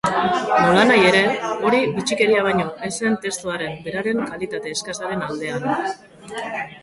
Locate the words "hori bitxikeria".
1.67-2.45